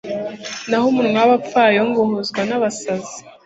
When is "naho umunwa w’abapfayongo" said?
0.69-1.99